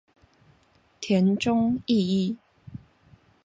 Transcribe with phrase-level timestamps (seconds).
[0.99, 1.95] 田中义
[2.25, 2.37] 一。